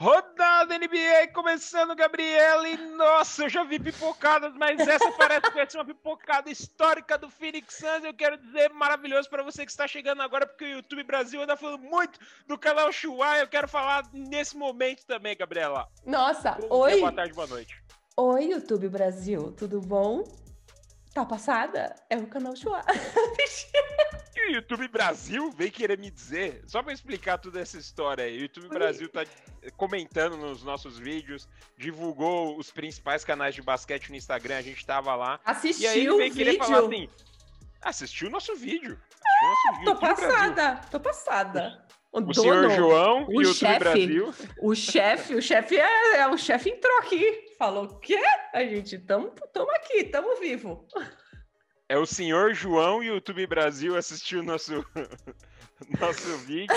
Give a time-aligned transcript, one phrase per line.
[0.00, 2.66] Rodada NBA começando, Gabriela.
[2.66, 7.18] E nossa, eu já vi pipocadas, mas essa parece que vai ser uma pipocada histórica
[7.18, 8.02] do Phoenix Suns.
[8.02, 11.54] Eu quero dizer maravilhoso para você que está chegando agora, porque o YouTube Brasil anda
[11.54, 13.36] falando muito do canal Chua.
[13.36, 15.86] Eu quero falar nesse momento também, Gabriela.
[16.06, 16.92] Nossa, Bom oi.
[16.92, 17.84] Dia, boa tarde, boa noite.
[18.16, 20.24] Oi, YouTube Brasil, tudo bom?
[21.12, 21.94] Tá passada?
[22.08, 22.80] É o canal Chua.
[24.50, 28.42] O YouTube Brasil vem querer me dizer, só para explicar toda essa história aí, o
[28.42, 29.24] YouTube Brasil tá
[29.76, 35.14] comentando nos nossos vídeos, divulgou os principais canais de basquete no Instagram, a gente tava
[35.14, 35.38] lá.
[35.44, 37.08] Assistiu e aí ele vem querer falar assim,
[37.80, 38.98] assistiu o nosso vídeo.
[39.42, 40.90] nosso vídeo tô passada, Brasil.
[40.90, 41.86] tô passada.
[42.12, 44.34] O, senhor João o e o YouTube Brasil.
[44.60, 48.20] O chefe, o chefe é, é, o chefe entrou aqui, falou o quê?
[48.52, 50.88] A gente tamo, tamo aqui, tamo vivo.
[51.90, 54.86] É o senhor João e o YouTube Brasil assistiu nosso
[56.00, 56.76] nosso vídeo.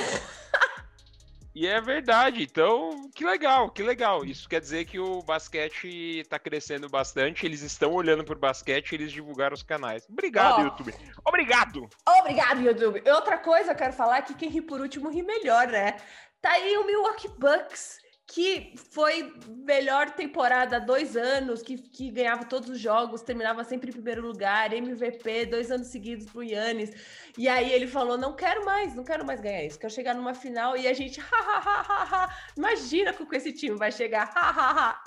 [1.53, 4.25] E é verdade, então que legal, que legal.
[4.25, 8.93] Isso quer dizer que o basquete está crescendo bastante, eles estão olhando para o basquete
[8.93, 10.03] eles divulgaram os canais.
[10.09, 10.63] Obrigado, oh.
[10.63, 10.95] YouTube.
[11.23, 11.89] Obrigado!
[12.17, 13.03] Obrigado, YouTube.
[13.11, 15.95] Outra coisa eu quero falar é que quem ri por último ri melhor, né?
[16.41, 18.02] Tá aí o Milwaukee Bucks
[18.33, 23.91] que foi melhor temporada há dois anos, que, que ganhava todos os jogos, terminava sempre
[23.91, 26.89] em primeiro lugar, MVP, dois anos seguidos pro Yannis.
[27.37, 30.33] E aí ele falou: não quero mais, não quero mais ganhar isso, quero chegar numa
[30.33, 32.37] final e a gente, ha, ha, ha, ha, ha.
[32.57, 35.03] imagina com esse time vai chegar, ha, ha, ha.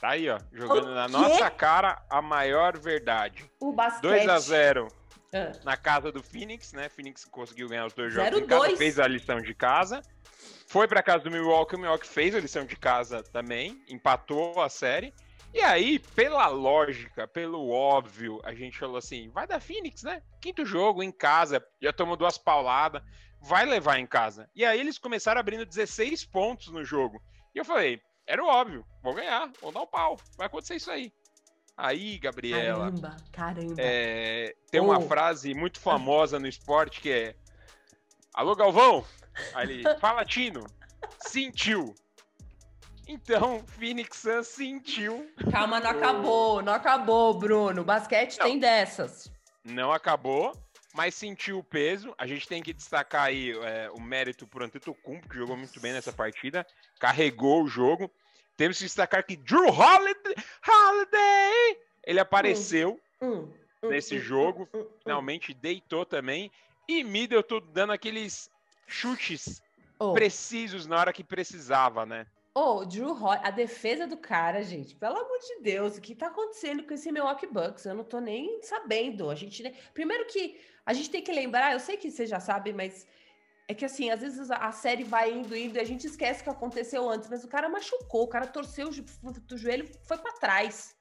[0.00, 3.50] Tá aí, ó, jogando na nossa cara a maior verdade.
[3.60, 4.26] O basquete.
[4.26, 4.88] 2 a 0
[5.34, 5.52] ah.
[5.64, 6.88] na casa do Phoenix, né?
[6.88, 10.00] Phoenix conseguiu ganhar os dois jogos em casa, fez a lição de casa.
[10.68, 14.68] Foi para casa do Milwaukee, o Milwaukee fez a lição de casa também, empatou a
[14.68, 15.12] série.
[15.52, 20.22] E aí, pela lógica, pelo óbvio, a gente falou assim: vai dar Phoenix, né?
[20.40, 23.02] Quinto jogo em casa, já tomou duas pauladas,
[23.40, 24.48] vai levar em casa.
[24.54, 27.22] E aí eles começaram abrindo 16 pontos no jogo.
[27.54, 30.76] E eu falei: era o óbvio, vou ganhar, vou dar o um pau, vai acontecer
[30.76, 31.12] isso aí.
[31.76, 32.86] Aí, Gabriela.
[32.86, 33.74] Caramba, caramba.
[33.78, 34.84] É, tem oh.
[34.84, 37.34] uma frase muito famosa no esporte que é:
[38.32, 39.04] Alô, Galvão?
[39.54, 40.64] Aí ele, fala Tino,
[41.26, 41.94] sentiu.
[43.06, 45.30] Então, Phoenix Suns sentiu.
[45.50, 47.84] Calma, não acabou, não acabou, Bruno.
[47.84, 49.30] Basquete não, tem dessas.
[49.62, 50.52] Não acabou,
[50.94, 52.14] mas sentiu o peso.
[52.16, 55.92] A gente tem que destacar aí é, o mérito por Antetokounmpo, que jogou muito bem
[55.92, 56.66] nessa partida,
[56.98, 58.10] carregou o jogo.
[58.56, 60.34] Temos que destacar que Drew Holiday,
[60.66, 63.48] Holiday ele apareceu hum,
[63.82, 66.50] hum, nesse hum, jogo, hum, hum, finalmente deitou também.
[66.88, 68.50] E Middleton dando aqueles
[68.86, 69.62] chutes
[69.98, 70.12] oh.
[70.12, 72.26] precisos na hora que precisava, né?
[72.54, 76.14] Ô, oh, Drew Roy, a defesa do cara, gente, pelo amor de Deus, o que
[76.14, 77.84] tá acontecendo com esse Milwaukee Bucks?
[77.84, 79.28] Eu não tô nem sabendo.
[79.28, 82.72] A gente, primeiro que a gente tem que lembrar, eu sei que você já sabe,
[82.72, 83.08] mas
[83.66, 86.44] é que assim, às vezes a série vai indo, indo e a gente esquece o
[86.44, 90.93] que aconteceu antes, mas o cara machucou, o cara torceu o, joelho, foi para trás.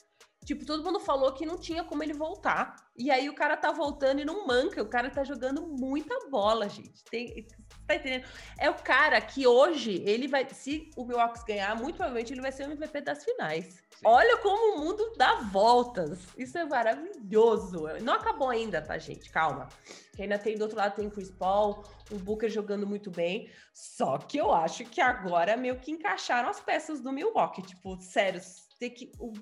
[0.44, 2.76] Tipo, todo mundo falou que não tinha como ele voltar.
[2.98, 4.82] E aí o cara tá voltando e não manca.
[4.82, 7.04] O cara tá jogando muita bola, gente.
[7.06, 7.48] Tem,
[7.88, 8.26] tá entendendo?
[8.60, 10.48] É o cara que hoje, ele vai.
[10.50, 13.66] Se o Milwaukee ganhar, muito provavelmente ele vai ser o MVP das finais.
[13.66, 14.02] Sim.
[14.06, 16.20] Olha como o mundo dá voltas.
[16.38, 17.88] Isso é maravilhoso.
[18.02, 19.32] Não acabou ainda, tá, gente?
[19.32, 19.70] Calma.
[20.16, 23.50] Que ainda tem do outro lado tem Chris Paul, o Booker jogando muito bem.
[23.74, 27.64] Só que eu acho que agora meio que encaixaram as peças do Milwaukee.
[27.64, 28.40] Tipo, sério,
[28.80, 29.12] ter que.
[29.20, 29.34] O,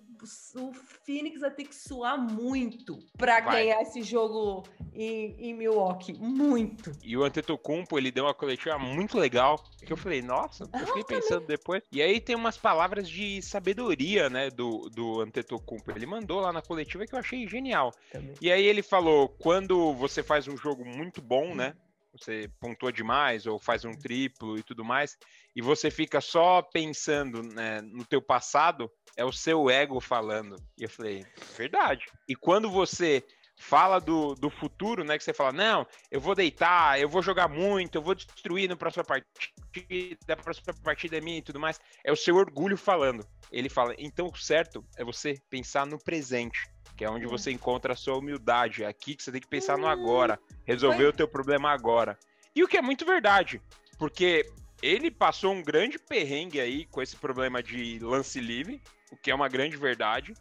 [0.55, 0.73] o
[1.05, 6.13] Phoenix vai ter que suar muito para ganhar esse jogo em, em, Milwaukee.
[6.13, 6.91] Muito.
[7.03, 9.63] E o Antetokounmpo, ele deu uma coletiva muito legal.
[9.85, 11.81] Que eu falei, nossa, eu fiquei pensando depois.
[11.91, 15.91] E aí tem umas palavras de sabedoria, né, do, do Antetokounmpo.
[15.91, 17.91] Ele mandou lá na coletiva que eu achei genial.
[18.11, 18.35] Também.
[18.39, 21.73] E aí ele falou: quando você faz um jogo muito bom, né?
[22.11, 25.17] você pontua demais ou faz um triplo e tudo mais,
[25.55, 30.55] e você fica só pensando né, no teu passado, é o seu ego falando.
[30.77, 31.25] E eu falei,
[31.57, 32.05] verdade.
[32.27, 33.23] E quando você
[33.57, 37.47] fala do, do futuro, né, que você fala, não, eu vou deitar, eu vou jogar
[37.47, 41.79] muito, eu vou destruir na próxima partida, a próxima partida é minha e tudo mais,
[42.03, 43.25] é o seu orgulho falando.
[43.51, 46.59] Ele fala, então o certo é você pensar no presente
[47.01, 48.83] que é onde você encontra a sua humildade.
[48.83, 52.15] É aqui que você tem que pensar no agora, resolver o teu problema agora.
[52.55, 53.59] E o que é muito verdade,
[53.97, 54.45] porque
[54.81, 58.81] ele passou um grande perrengue aí com esse problema de lance livre,
[59.11, 60.33] o que é uma grande verdade.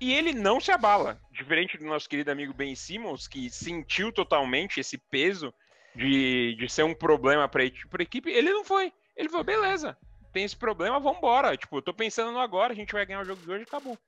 [0.00, 4.80] E ele não se abala, diferente do nosso querido amigo Ben Simmons, que sentiu totalmente
[4.80, 5.52] esse peso
[5.94, 7.66] de, de ser um problema para a
[8.02, 8.30] equipe.
[8.30, 8.92] Ele não foi.
[9.16, 9.96] Ele falou: beleza,
[10.32, 11.56] tem esse problema, vamos embora.
[11.56, 13.98] Tipo, eu tô pensando no agora, a gente vai ganhar o jogo de hoje acabou.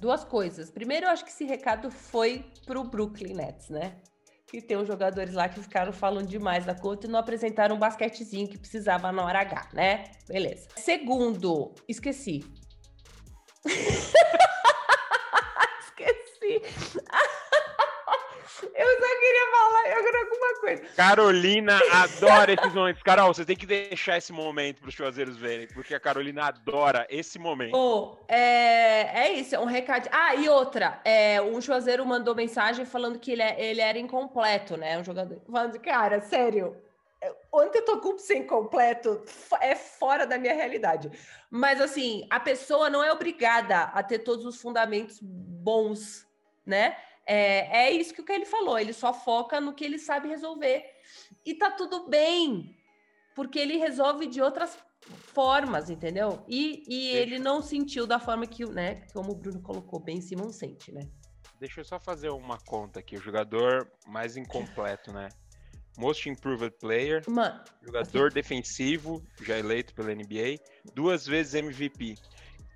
[0.00, 0.70] Duas coisas.
[0.70, 3.96] Primeiro, eu acho que esse recado foi pro Brooklyn Nets, né?
[4.52, 7.78] Que tem uns jogadores lá que ficaram falando demais da conta e não apresentaram um
[7.78, 10.04] basquetezinho que precisava na hora H, né?
[10.28, 10.68] Beleza.
[10.76, 12.44] Segundo, esqueci.
[15.80, 16.60] esqueci.
[18.74, 20.21] Eu só queria falar agora
[20.60, 20.82] coisa.
[20.96, 23.02] Carolina adora esses momentos.
[23.02, 27.06] Carol, você tem que deixar esse momento para os chuzeiros verem, porque a Carolina adora
[27.10, 27.76] esse momento.
[27.76, 30.08] Oh, é, é isso, é um recado.
[30.12, 34.76] Ah, e outra, é, um chuazeiro mandou mensagem falando que ele, é, ele era incompleto,
[34.76, 34.98] né?
[34.98, 35.40] Um jogador.
[35.50, 36.76] Falando, cara, sério,
[37.50, 39.22] o Antetokounmpo incompleto
[39.60, 41.10] é fora da minha realidade.
[41.50, 46.26] Mas, assim, a pessoa não é obrigada a ter todos os fundamentos bons,
[46.66, 46.96] né?
[47.26, 50.84] É, é isso que ele falou, ele só foca no que ele sabe resolver.
[51.44, 52.76] E tá tudo bem,
[53.34, 56.44] porque ele resolve de outras formas, entendeu?
[56.48, 60.50] E, e ele não sentiu da forma que, né, como o Bruno colocou, bem Simon
[60.50, 61.08] sente, né?
[61.58, 63.16] Deixa eu só fazer uma conta aqui.
[63.16, 65.28] O jogador mais incompleto, né?
[65.98, 68.34] Most Improved Player, Mano, jogador assim...
[68.34, 70.58] defensivo, já eleito pela NBA,
[70.94, 72.16] duas vezes MVP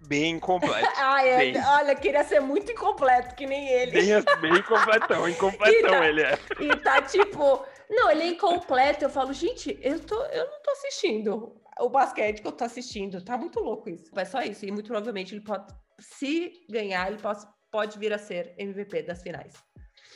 [0.00, 0.88] bem completo.
[0.96, 1.64] Ai, é, bem.
[1.64, 3.92] olha, queria ser muito incompleto, que nem ele.
[3.92, 6.38] Bem, bem completão, incompletão tá, ele é.
[6.60, 9.04] E tá tipo, não, ele é incompleto.
[9.04, 13.24] Eu falo, gente, eu, tô, eu não tô assistindo o basquete que eu tô assistindo.
[13.24, 14.10] Tá muito louco isso.
[14.16, 14.64] É só isso.
[14.64, 15.66] E muito provavelmente ele pode,
[15.98, 19.54] se ganhar, ele pode, pode vir a ser MVP das finais.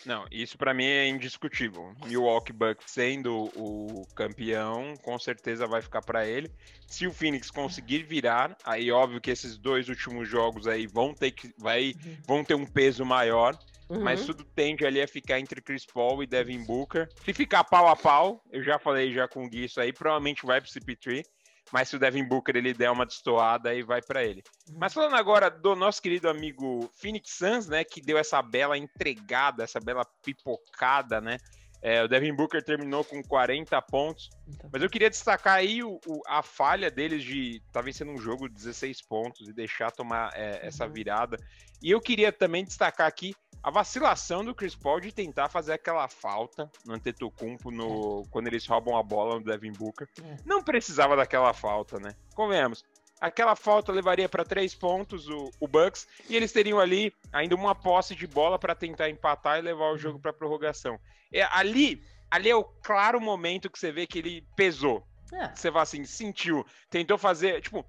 [0.05, 1.95] Não, isso para mim é indiscutível.
[2.05, 6.51] Milwaukee Bucks sendo o campeão, com certeza vai ficar para ele.
[6.87, 11.31] Se o Phoenix conseguir virar, aí óbvio que esses dois últimos jogos aí vão ter
[11.31, 12.17] que vai uhum.
[12.27, 13.59] vão ter um peso maior.
[13.89, 14.05] Uhum.
[14.05, 17.09] Mas tudo tende ali a ficar entre Chris Paul e Devin Booker.
[17.25, 20.47] Se ficar pau a pau, eu já falei já com o Gui isso aí, provavelmente
[20.47, 21.25] vai pro CP3
[21.73, 24.43] mas se o Devin Booker ele der uma destoada, aí vai para ele.
[24.69, 24.77] Uhum.
[24.79, 29.65] Mas falando agora do nosso querido amigo Phoenix Suns, né, que deu essa bela entregada,
[29.65, 31.39] essa bela pipocada, né?
[31.83, 34.69] É, o Devin Booker terminou com 40 pontos, então.
[34.71, 38.19] mas eu queria destacar aí o, o, a falha deles de estar tá vencendo um
[38.19, 40.59] jogo de 16 pontos e deixar tomar é, uhum.
[40.63, 41.39] essa virada.
[41.83, 46.09] E eu queria também destacar aqui a vacilação do Chris Paul de tentar fazer aquela
[46.09, 48.29] falta no Antetokounmpo no, é.
[48.31, 50.09] quando eles roubam a bola no Devin Booker.
[50.23, 50.37] É.
[50.45, 52.15] Não precisava daquela falta, né?
[52.35, 52.83] Convenhamos.
[53.21, 57.75] Aquela falta levaria para três pontos o, o, Bucks e eles teriam ali ainda uma
[57.75, 60.99] posse de bola para tentar empatar e levar o jogo para prorrogação.
[61.31, 65.07] É, ali, ali é o claro momento que você vê que ele pesou.
[65.35, 65.55] É.
[65.55, 67.85] Você vai assim, sentiu, tentou fazer, tipo,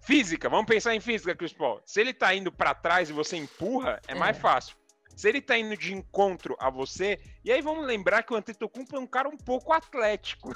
[0.00, 0.48] física.
[0.48, 1.82] Vamos pensar em física, Chris Paul.
[1.84, 4.14] Se ele tá indo para trás e você empurra, é, é.
[4.14, 4.77] mais fácil
[5.18, 8.94] se ele tá indo de encontro a você, e aí vamos lembrar que o Antetokounmpo
[8.94, 10.54] é um cara um pouco atlético.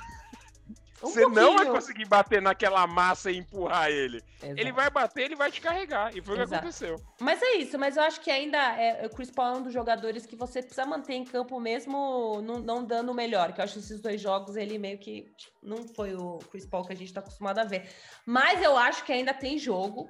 [1.02, 1.42] Um você pouquinho.
[1.42, 4.22] não vai conseguir bater naquela massa e empurrar ele.
[4.40, 4.60] Exato.
[4.60, 6.16] Ele vai bater, ele vai te carregar.
[6.16, 6.94] E foi o que aconteceu.
[7.18, 9.72] Mas é isso, mas eu acho que ainda é, o Chris Paul é um dos
[9.72, 13.52] jogadores que você precisa manter em campo mesmo não, não dando o melhor.
[13.52, 15.26] Que eu acho que esses dois jogos ele meio que
[15.60, 17.90] não foi o Chris Paul que a gente tá acostumado a ver.
[18.24, 20.08] Mas eu acho que ainda tem jogo.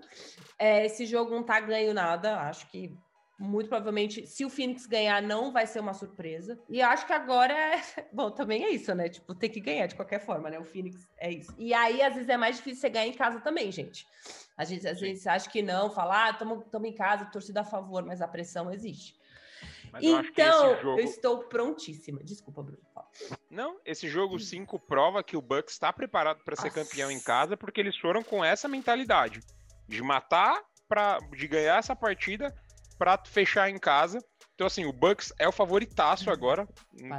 [0.58, 2.38] É, esse jogo não tá ganho nada.
[2.38, 2.94] Acho que
[3.42, 6.58] muito provavelmente, se o Phoenix ganhar, não vai ser uma surpresa.
[6.68, 7.82] E acho que agora é.
[8.12, 9.08] Bom, também é isso, né?
[9.08, 10.58] Tipo, tem que ganhar de qualquer forma, né?
[10.58, 11.52] O Phoenix é isso.
[11.58, 14.06] E aí, às vezes, é mais difícil você ganhar em casa também, gente.
[14.56, 18.04] A gente às vezes acha que não, falar, ah, estamos em casa, torcida a favor,
[18.04, 19.20] mas a pressão existe.
[19.90, 21.00] Mas então, eu, jogo...
[21.00, 22.22] eu, estou prontíssima.
[22.22, 22.80] Desculpa, Bruno.
[23.50, 27.56] Não, esse jogo 5 prova que o Bucks está preparado para ser campeão em casa,
[27.56, 29.40] porque eles foram com essa mentalidade
[29.86, 32.54] de matar, pra, de ganhar essa partida
[33.02, 34.20] para fechar em casa.
[34.54, 36.68] Então, assim, o Bucks é o favoritaço agora.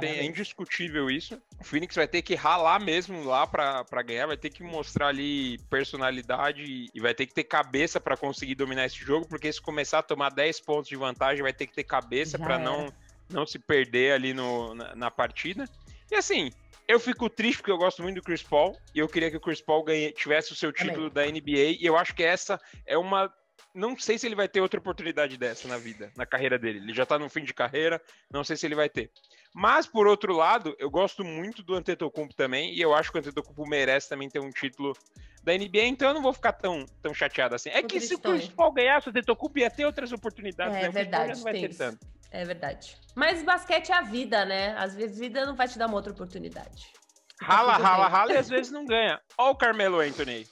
[0.00, 1.38] Tem, é indiscutível isso.
[1.60, 5.58] O Phoenix vai ter que ralar mesmo lá para ganhar, vai ter que mostrar ali
[5.68, 9.98] personalidade e vai ter que ter cabeça para conseguir dominar esse jogo, porque se começar
[9.98, 12.90] a tomar 10 pontos de vantagem, vai ter que ter cabeça para não,
[13.28, 15.66] não se perder ali no, na, na, partida.
[16.10, 16.50] E assim,
[16.88, 19.40] eu fico triste porque eu gosto muito do Chris Paul e eu queria que o
[19.40, 21.12] Chris Paul ganhe, tivesse o seu título Amém.
[21.12, 23.30] da NBA e eu acho que essa é uma
[23.74, 26.78] não sei se ele vai ter outra oportunidade dessa na vida, na carreira dele.
[26.78, 28.00] Ele já tá no fim de carreira,
[28.30, 29.10] não sei se ele vai ter.
[29.52, 33.20] Mas, por outro lado, eu gosto muito do Antetokounmpo também, e eu acho que o
[33.20, 34.96] Antetokounmpo merece também ter um título
[35.42, 37.68] da NBA, então eu não vou ficar tão, tão chateado assim.
[37.70, 40.86] É que se o Chris Paul ganhasse o Antetokounmpo, ia ter outras oportunidades, é, né?
[40.86, 42.06] É verdade, não vai ter tanto.
[42.30, 42.96] É verdade.
[43.14, 44.74] Mas basquete é a vida, né?
[44.76, 46.92] Às vezes a vida não vai te dar uma outra oportunidade.
[47.40, 49.20] Rala, rala, rala e às vezes não ganha.
[49.36, 50.46] Olha o Carmelo Anthony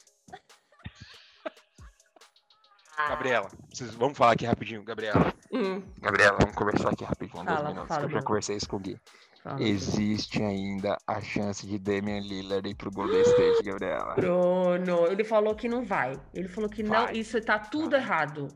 [3.09, 5.33] Gabriela, vocês, vamos falar aqui rapidinho, Gabriela.
[5.53, 5.83] Hum.
[6.01, 8.81] Gabriela, vamos conversar aqui rapidinho, fala, dois minutos, fala, eu já conversei isso com o
[8.81, 8.99] Gui.
[9.43, 14.15] Fala, Existe ainda a chance de Damian Lillard ir pro Golden State, Gabriela.
[14.15, 16.19] Bruno, ele falou que não vai.
[16.33, 17.07] Ele falou que vai.
[17.07, 18.01] não, isso tá tudo vai.
[18.01, 18.49] errado.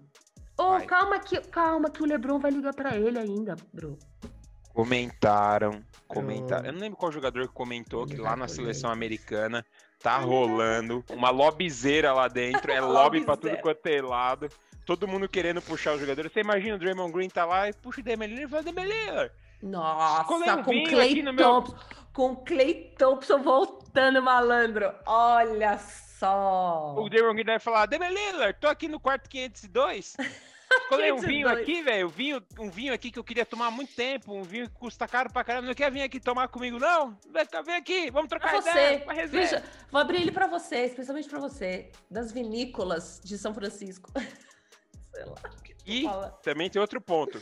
[0.59, 3.99] Oh, calma que, calma que o LeBron vai ligar para ele ainda, Bruno.
[4.76, 6.66] Comentaram, comentaram.
[6.66, 9.64] Eu não lembro qual jogador que comentou que lá na seleção americana
[10.02, 14.50] tá rolando uma lobbyzeira lá dentro, é lobby pra tudo quanto é lado.
[14.85, 16.28] Todo mundo querendo puxar o jogador.
[16.28, 20.25] Você imagina o Draymond Green tá lá e puxa o Lillard e fala, Lillard, Nossa,
[20.25, 21.75] com Clay Thompson, meu...
[22.12, 24.92] com Clay Thompson voltando, malandro.
[25.06, 26.95] Olha só.
[26.99, 30.18] O Draymond Green vai falar, Damian Lillard, tô aqui no quarto 502.
[30.87, 32.09] Escolhi um vinho aqui, velho.
[32.09, 34.35] Vinho, um vinho aqui que eu queria tomar há muito tempo.
[34.35, 35.66] Um vinho que custa caro pra caramba.
[35.66, 37.18] Não quer vir aqui tomar comigo, não?
[37.64, 39.04] Vem aqui, vamos trocar pra ideia.
[39.04, 39.26] Você.
[39.26, 41.90] Veja, vou abrir ele pra você, especialmente pra você.
[42.11, 44.11] Das vinícolas de São Francisco.
[45.12, 45.35] Sei lá.
[45.87, 46.04] E
[46.42, 47.40] também tem outro ponto.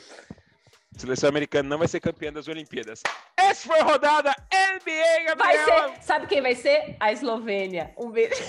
[0.94, 3.02] A seleção americana não vai ser campeã das Olimpíadas.
[3.36, 5.66] Essa foi a rodada NBA, Gabriela.
[5.66, 6.02] Vai ser.
[6.02, 6.96] Sabe quem vai ser?
[7.00, 7.92] A Eslovênia.
[7.98, 8.34] Um beijo.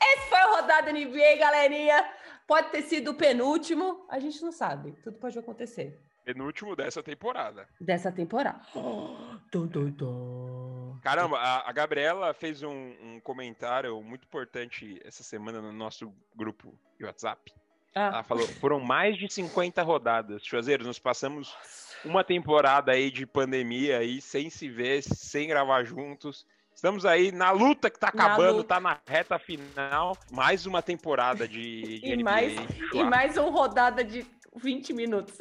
[0.00, 2.17] Essa foi a rodada NBA, galerinha.
[2.48, 4.92] Pode ter sido o penúltimo, a gente não sabe.
[5.04, 6.00] Tudo pode acontecer.
[6.24, 7.68] Penúltimo dessa temporada.
[7.78, 8.62] Dessa temporada.
[11.02, 16.74] Caramba, a, a Gabriela fez um, um, comentário muito importante essa semana no nosso grupo
[16.98, 17.52] de WhatsApp.
[17.94, 18.06] Ah.
[18.14, 20.42] Ela falou: foram mais de 50 rodadas.
[20.42, 21.54] Chuzeiros, nós passamos
[22.02, 26.46] uma temporada aí de pandemia aí, sem se ver, sem gravar juntos.
[26.78, 30.16] Estamos aí na luta que tá acabando, tá na reta final.
[30.30, 32.52] Mais uma temporada de, de e, mais,
[32.94, 35.36] e mais uma rodada de 20 minutos.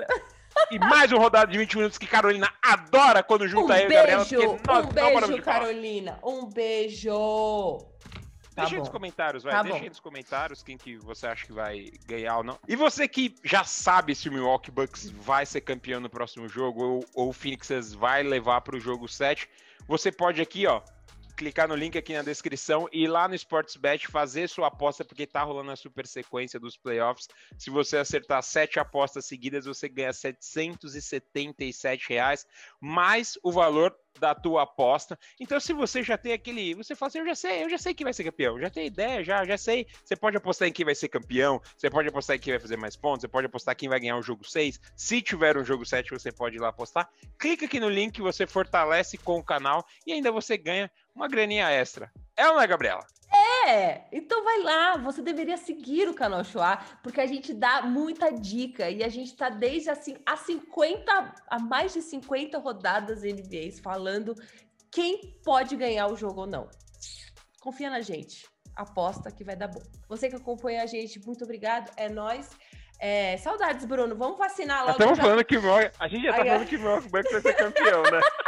[0.72, 3.94] E mais uma rodada de 20 minutos que Carolina adora quando junta um eu e
[3.94, 4.24] Gabriela.
[4.24, 6.20] Um beijo, Carolina.
[6.24, 7.86] Um beijo.
[8.56, 9.54] Tá Deixa aí nos comentários, vai.
[9.54, 12.58] Tá Deixa aí nos comentários quem que você acha que vai ganhar ou não.
[12.68, 16.84] E você que já sabe se o Milwaukee Bucks vai ser campeão no próximo jogo
[16.84, 19.48] ou, ou o Phoenix vai levar para o jogo 7,
[19.88, 20.82] você pode aqui, ó,
[21.38, 25.28] clicar no link aqui na descrição e ir lá no Sportsbet fazer sua aposta, porque
[25.28, 27.28] tá rolando a super sequência dos playoffs.
[27.58, 32.46] Se você acertar sete apostas seguidas, você ganha 777 reais,
[32.82, 35.18] mais o valor da tua aposta.
[35.40, 36.74] Então, se você já tem aquele.
[36.76, 38.88] Você fala assim, eu já sei, eu já sei que vai ser campeão, já tem
[38.88, 39.88] ideia, já, já sei.
[40.04, 42.78] Você pode apostar em quem vai ser campeão, você pode apostar em quem vai fazer
[42.78, 44.80] mais pontos, você pode apostar quem vai ganhar o jogo 6.
[44.96, 47.10] Se tiver um jogo 7, você pode ir lá apostar.
[47.38, 51.70] Clica aqui no link, você fortalece com o canal e ainda você ganha uma graninha
[51.70, 52.12] extra.
[52.36, 53.06] É ou não é, Gabriela?
[53.68, 58.32] É, então vai lá, você deveria seguir o canal Shoah, porque a gente dá muita
[58.32, 63.80] dica e a gente tá desde assim a 50, a mais de 50 rodadas NBAs
[63.80, 64.34] falando
[64.90, 66.70] quem pode ganhar o jogo ou não.
[67.60, 69.82] Confia na gente, aposta que vai dar bom.
[70.08, 72.50] Você que acompanha a gente, muito obrigado, é nós.
[73.00, 74.16] É, saudades, Bruno.
[74.16, 74.92] Vamos vacinar logo.
[74.92, 75.24] Estamos já...
[75.24, 75.62] falando que o
[76.00, 78.22] a gente já tá falando que o Milwaukee Bucks vai ser campeão, né?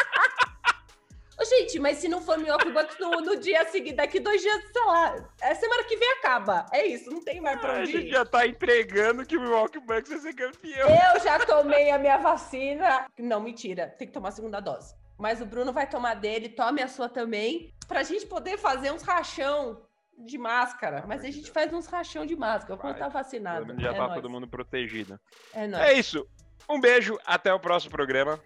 [1.40, 4.62] Ô, gente, mas se não for Milwaukee Bucks no, no dia seguinte, daqui dois dias,
[4.74, 6.66] sei lá, é semana que vem acaba.
[6.70, 7.96] É isso, não tem mais pra onde ir.
[7.96, 10.90] A gente já tá entregando que o Milwaukee Bucks vai ser campeão.
[10.90, 13.08] Eu já tomei a minha vacina.
[13.18, 14.94] Não, mentira, tem que tomar a segunda dose.
[15.18, 19.04] Mas o Bruno vai tomar dele, tome a sua também, pra gente poder fazer uns
[19.04, 19.82] rachão
[20.18, 21.06] de máscara.
[21.08, 23.80] Mas a gente faz uns rachão de máscara quando tá vacinado.
[23.80, 24.16] Já é tá nóis.
[24.16, 25.18] todo mundo protegido.
[25.54, 25.84] É, nóis.
[25.84, 26.28] é isso.
[26.70, 28.38] Um beijo, até o próximo programa.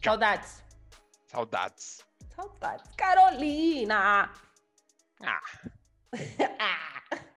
[0.00, 0.12] Tchau.
[0.12, 0.62] Saudades.
[1.26, 2.07] Saudades.
[2.38, 2.94] Saudades.
[2.96, 4.30] Carolina!
[5.20, 5.40] Ah.
[6.60, 7.18] ah.